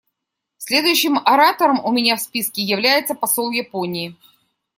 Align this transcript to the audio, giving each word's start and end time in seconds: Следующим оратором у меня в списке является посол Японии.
Следующим 0.57 1.19
оратором 1.19 1.79
у 1.85 1.91
меня 1.91 2.15
в 2.15 2.21
списке 2.23 2.63
является 2.63 3.13
посол 3.13 3.51
Японии. 3.51 4.15